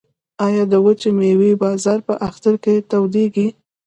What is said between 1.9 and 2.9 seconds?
په اختر کې